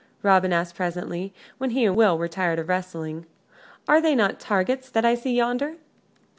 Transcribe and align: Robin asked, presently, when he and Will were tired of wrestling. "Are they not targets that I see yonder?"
Robin 0.23 0.51
asked, 0.51 0.73
presently, 0.73 1.31
when 1.59 1.69
he 1.69 1.85
and 1.85 1.95
Will 1.95 2.17
were 2.17 2.27
tired 2.27 2.57
of 2.57 2.69
wrestling. 2.69 3.27
"Are 3.87 4.01
they 4.01 4.15
not 4.15 4.39
targets 4.39 4.89
that 4.89 5.05
I 5.05 5.13
see 5.13 5.35
yonder?" 5.37 5.75